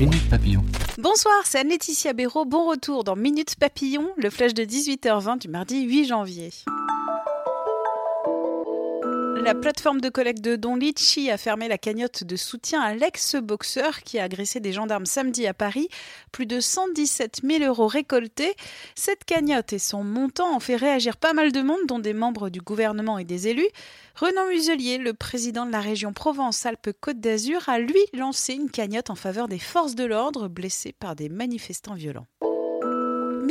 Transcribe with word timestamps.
Minute 0.00 0.30
Papillon. 0.30 0.64
Bonsoir, 0.96 1.34
c'est 1.44 1.58
Anne-Laetitia 1.58 2.14
Béraud. 2.14 2.46
Bon 2.46 2.66
retour 2.66 3.04
dans 3.04 3.16
Minute 3.16 3.56
Papillon, 3.56 4.08
le 4.16 4.30
flash 4.30 4.54
de 4.54 4.62
18h20 4.62 5.38
du 5.38 5.48
mardi 5.48 5.82
8 5.82 6.06
janvier. 6.06 6.48
La 9.42 9.54
plateforme 9.54 10.00
de 10.00 10.10
collecte 10.10 10.42
de 10.42 10.54
dons 10.54 10.76
Litchi 10.76 11.30
a 11.30 11.38
fermé 11.38 11.66
la 11.66 11.78
cagnotte 11.78 12.24
de 12.24 12.36
soutien 12.36 12.80
à 12.82 12.94
l'ex-boxeur 12.94 14.00
qui 14.02 14.18
a 14.18 14.24
agressé 14.24 14.60
des 14.60 14.72
gendarmes 14.72 15.06
samedi 15.06 15.46
à 15.46 15.54
Paris. 15.54 15.88
Plus 16.30 16.46
de 16.46 16.60
117 16.60 17.40
000 17.42 17.64
euros 17.64 17.88
récoltés. 17.88 18.54
Cette 18.94 19.24
cagnotte 19.24 19.72
et 19.72 19.78
son 19.78 20.04
montant 20.04 20.54
ont 20.54 20.60
fait 20.60 20.76
réagir 20.76 21.16
pas 21.16 21.32
mal 21.32 21.52
de 21.52 21.62
monde, 21.62 21.80
dont 21.88 21.98
des 21.98 22.12
membres 22.12 22.50
du 22.50 22.60
gouvernement 22.60 23.18
et 23.18 23.24
des 23.24 23.48
élus. 23.48 23.68
Renan 24.14 24.46
Muselier, 24.48 24.98
le 24.98 25.14
président 25.14 25.66
de 25.66 25.72
la 25.72 25.80
région 25.80 26.12
Provence-Alpes-Côte 26.12 27.18
d'Azur, 27.18 27.68
a 27.68 27.78
lui 27.78 28.00
lancé 28.12 28.54
une 28.54 28.70
cagnotte 28.70 29.10
en 29.10 29.16
faveur 29.16 29.48
des 29.48 29.58
forces 29.58 29.94
de 29.94 30.04
l'ordre 30.04 30.48
blessées 30.48 30.92
par 30.92 31.16
des 31.16 31.28
manifestants 31.28 31.94
violents. 31.94 32.26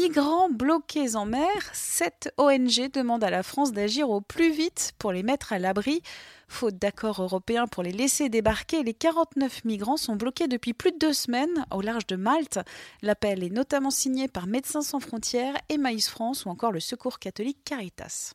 Migrants 0.10 0.50
bloqués 0.50 1.16
en 1.16 1.28
mer, 1.28 1.48
cette 1.72 2.34
ONG 2.38 2.90
demande 2.92 3.24
à 3.24 3.30
la 3.30 3.44
France 3.44 3.74
d'agir 3.74 4.10
au 4.10 4.22
plus 4.22 4.52
vite 4.52 4.94
pour 4.98 5.12
les 5.12 5.22
mettre 5.22 5.54
à 5.54 5.60
l'abri. 5.60 6.02
Faute 6.48 6.80
d'accord 6.80 7.22
européen 7.22 7.68
pour 7.68 7.84
les 7.84 7.92
laisser 7.92 8.28
débarquer, 8.28 8.82
les 8.82 8.96
49 8.96 9.66
migrants 9.66 9.98
sont 9.98 10.16
bloqués 10.16 10.48
depuis 10.48 10.74
plus 10.74 10.92
de 10.94 10.98
deux 10.98 11.14
semaines 11.14 11.64
au 11.70 11.82
large 11.82 12.08
de 12.08 12.16
Malte. 12.16 12.58
L'appel 13.04 13.44
est 13.44 13.52
notamment 13.52 13.92
signé 13.92 14.28
par 14.28 14.48
Médecins 14.48 14.82
sans 14.82 15.00
frontières, 15.00 15.54
Emmaüs 15.70 16.10
France 16.10 16.46
ou 16.46 16.50
encore 16.50 16.72
le 16.72 16.80
Secours 16.80 17.20
catholique 17.20 17.64
Caritas. 17.64 18.34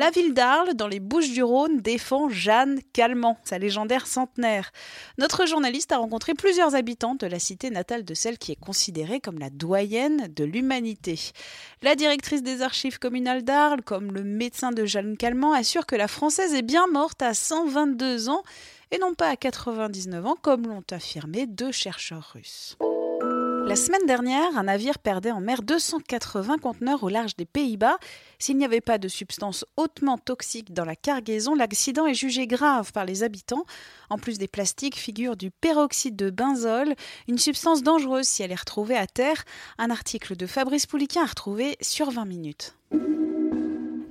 La 0.00 0.10
ville 0.10 0.32
d'Arles, 0.32 0.72
dans 0.72 0.88
les 0.88 0.98
Bouches-du-Rhône, 0.98 1.82
défend 1.82 2.30
Jeanne 2.30 2.80
Calment, 2.94 3.36
sa 3.44 3.58
légendaire 3.58 4.06
centenaire. 4.06 4.72
Notre 5.18 5.44
journaliste 5.44 5.92
a 5.92 5.98
rencontré 5.98 6.32
plusieurs 6.32 6.74
habitants 6.74 7.16
de 7.16 7.26
la 7.26 7.38
cité 7.38 7.68
natale 7.68 8.06
de 8.06 8.14
celle 8.14 8.38
qui 8.38 8.50
est 8.50 8.58
considérée 8.58 9.20
comme 9.20 9.38
la 9.38 9.50
doyenne 9.50 10.32
de 10.34 10.44
l'humanité. 10.44 11.20
La 11.82 11.96
directrice 11.96 12.42
des 12.42 12.62
archives 12.62 12.98
communales 12.98 13.44
d'Arles, 13.44 13.82
comme 13.82 14.10
le 14.10 14.24
médecin 14.24 14.72
de 14.72 14.86
Jeanne 14.86 15.18
Calment, 15.18 15.52
assure 15.52 15.84
que 15.84 15.96
la 15.96 16.08
Française 16.08 16.54
est 16.54 16.62
bien 16.62 16.86
morte 16.86 17.20
à 17.20 17.34
122 17.34 18.30
ans 18.30 18.42
et 18.92 18.96
non 18.96 19.12
pas 19.12 19.28
à 19.28 19.36
99 19.36 20.24
ans, 20.24 20.36
comme 20.40 20.66
l'ont 20.66 20.84
affirmé 20.92 21.46
deux 21.46 21.72
chercheurs 21.72 22.32
russes. 22.32 22.78
La 23.66 23.76
semaine 23.76 24.06
dernière, 24.06 24.56
un 24.56 24.64
navire 24.64 24.98
perdait 24.98 25.30
en 25.30 25.40
mer 25.40 25.62
280 25.62 26.58
conteneurs 26.58 27.02
au 27.04 27.08
large 27.08 27.36
des 27.36 27.44
Pays-Bas. 27.44 27.98
S'il 28.38 28.56
n'y 28.56 28.64
avait 28.64 28.80
pas 28.80 28.98
de 28.98 29.08
substances 29.08 29.64
hautement 29.76 30.18
toxiques 30.18 30.72
dans 30.72 30.84
la 30.84 30.96
cargaison, 30.96 31.54
l'accident 31.54 32.06
est 32.06 32.14
jugé 32.14 32.46
grave 32.46 32.92
par 32.92 33.04
les 33.04 33.22
habitants. 33.22 33.64
En 34.08 34.18
plus 34.18 34.38
des 34.38 34.48
plastiques, 34.48 34.96
figure 34.96 35.36
du 35.36 35.50
peroxyde 35.50 36.16
de 36.16 36.30
benzol, 36.30 36.94
une 37.28 37.38
substance 37.38 37.82
dangereuse 37.82 38.26
si 38.26 38.42
elle 38.42 38.52
est 38.52 38.60
retrouvée 38.60 38.96
à 38.96 39.06
terre. 39.06 39.44
Un 39.78 39.90
article 39.90 40.36
de 40.36 40.46
Fabrice 40.46 40.86
Pouliquin 40.86 41.22
a 41.22 41.26
retrouvé 41.26 41.76
sur 41.80 42.10
20 42.10 42.24
minutes. 42.24 42.74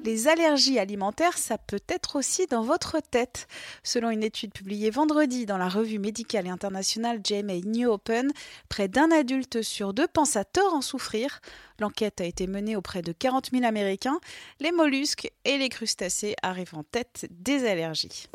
Les 0.05 0.29
allergies 0.29 0.79
alimentaires, 0.79 1.37
ça 1.37 1.57
peut 1.57 1.81
être 1.89 2.15
aussi 2.15 2.47
dans 2.47 2.61
votre 2.61 3.01
tête. 3.01 3.47
Selon 3.83 4.09
une 4.09 4.23
étude 4.23 4.53
publiée 4.53 4.89
vendredi 4.89 5.45
dans 5.45 5.57
la 5.57 5.67
revue 5.67 5.99
médicale 5.99 6.47
et 6.47 6.49
internationale 6.49 7.19
JMA 7.23 7.59
New 7.65 7.89
Open, 7.89 8.31
près 8.69 8.87
d'un 8.87 9.11
adulte 9.11 9.61
sur 9.61 9.93
deux 9.93 10.07
pense 10.07 10.37
à 10.37 10.45
tort 10.45 10.73
en 10.73 10.81
souffrir. 10.81 11.41
L'enquête 11.79 12.21
a 12.21 12.25
été 12.25 12.47
menée 12.47 12.77
auprès 12.77 13.01
de 13.01 13.11
40 13.11 13.49
000 13.51 13.65
Américains. 13.65 14.19
Les 14.61 14.71
mollusques 14.71 15.31
et 15.43 15.57
les 15.57 15.69
crustacés 15.69 16.35
arrivent 16.41 16.75
en 16.75 16.83
tête 16.83 17.27
des 17.29 17.67
allergies. 17.67 18.29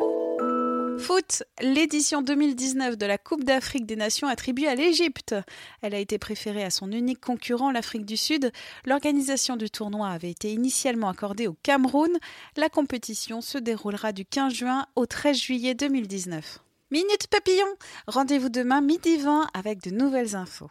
Foot, 0.98 1.42
l'édition 1.60 2.22
2019 2.22 2.96
de 2.96 3.06
la 3.06 3.18
Coupe 3.18 3.44
d'Afrique 3.44 3.86
des 3.86 3.96
Nations 3.96 4.28
attribuée 4.28 4.68
à 4.68 4.74
l'Égypte. 4.74 5.34
Elle 5.82 5.94
a 5.94 5.98
été 5.98 6.18
préférée 6.18 6.64
à 6.64 6.70
son 6.70 6.90
unique 6.92 7.20
concurrent, 7.20 7.70
l'Afrique 7.70 8.06
du 8.06 8.16
Sud. 8.16 8.52
L'organisation 8.86 9.56
du 9.56 9.70
tournoi 9.70 10.08
avait 10.08 10.30
été 10.30 10.52
initialement 10.52 11.08
accordée 11.08 11.46
au 11.46 11.56
Cameroun. 11.62 12.18
La 12.56 12.68
compétition 12.68 13.40
se 13.40 13.58
déroulera 13.58 14.12
du 14.12 14.24
15 14.24 14.52
juin 14.52 14.86
au 14.96 15.06
13 15.06 15.36
juillet 15.36 15.74
2019. 15.74 16.60
Minute 16.90 17.26
Papillon, 17.28 17.66
rendez-vous 18.06 18.48
demain 18.48 18.80
midi 18.80 19.16
20 19.16 19.48
avec 19.54 19.82
de 19.82 19.90
nouvelles 19.90 20.36
infos. 20.36 20.70